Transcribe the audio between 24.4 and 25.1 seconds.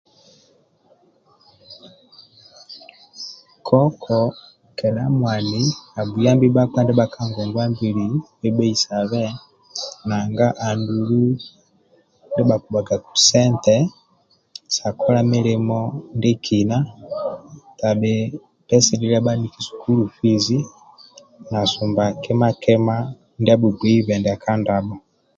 ka ndabho